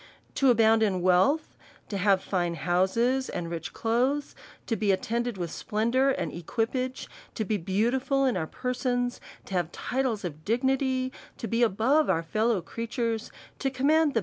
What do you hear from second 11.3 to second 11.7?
to be